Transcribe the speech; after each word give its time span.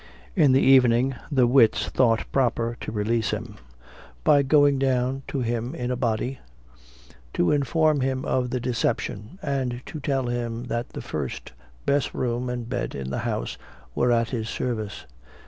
In 0.35 0.51
the 0.51 0.61
evening, 0.63 1.13
the 1.31 1.45
wits 1.45 1.87
thought 1.89 2.25
proper 2.31 2.75
to 2.79 2.91
release 2.91 3.29
him, 3.29 3.57
by 4.23 4.41
going 4.41 4.79
down 4.79 5.21
to 5.27 5.41
him 5.41 5.75
in 5.75 5.91
a 5.91 5.95
body, 5.95 6.39
to 7.35 7.51
inform 7.51 7.99
him 8.01 8.25
of 8.25 8.49
the 8.49 8.59
deception, 8.59 9.37
and 9.43 9.83
to 9.85 9.99
tell 9.99 10.25
him 10.25 10.63
that 10.63 10.89
the 10.93 11.03
first 11.03 11.51
best 11.85 12.15
room 12.15 12.49
and 12.49 12.67
bed 12.67 12.95
in 12.95 13.11
the 13.11 13.19
house 13.29 13.59
were 13.93 14.11
at 14.11 14.31
his 14.31 14.49
service. 14.49 15.05